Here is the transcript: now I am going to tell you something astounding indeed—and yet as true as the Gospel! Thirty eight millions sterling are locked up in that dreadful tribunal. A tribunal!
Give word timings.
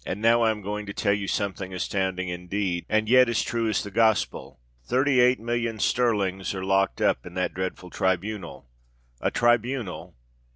now 0.15 0.41
I 0.41 0.49
am 0.49 0.63
going 0.63 0.87
to 0.87 0.95
tell 0.95 1.13
you 1.13 1.27
something 1.27 1.71
astounding 1.75 2.27
indeed—and 2.27 3.07
yet 3.07 3.29
as 3.29 3.43
true 3.43 3.69
as 3.69 3.83
the 3.83 3.91
Gospel! 3.91 4.59
Thirty 4.83 5.19
eight 5.19 5.39
millions 5.39 5.85
sterling 5.85 6.41
are 6.55 6.63
locked 6.65 7.01
up 7.01 7.23
in 7.23 7.35
that 7.35 7.53
dreadful 7.53 7.91
tribunal. 7.91 8.67
A 9.19 9.29
tribunal! 9.29 10.15